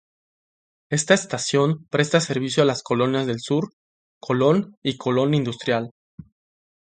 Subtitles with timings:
[0.89, 3.69] Esta estación presta servicio a las colonias Del Sur,
[4.19, 5.91] Colón y Colón Industrial.